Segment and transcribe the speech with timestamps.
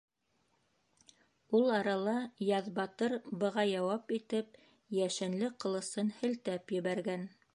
[1.57, 2.15] Ул арала
[2.45, 3.13] Яҙбатыр
[3.43, 4.59] быға яуап итеп
[5.01, 7.31] йәшенле ҡылысын һелтәп ебәргән.